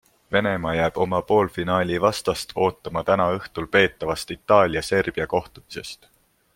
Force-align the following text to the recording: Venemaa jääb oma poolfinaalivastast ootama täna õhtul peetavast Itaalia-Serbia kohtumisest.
Venemaa 0.35 0.71
jääb 0.75 0.95
oma 1.03 1.19
poolfinaalivastast 1.31 2.55
ootama 2.65 3.05
täna 3.11 3.29
õhtul 3.37 3.69
peetavast 3.77 4.35
Itaalia-Serbia 4.39 5.33
kohtumisest. 5.37 6.15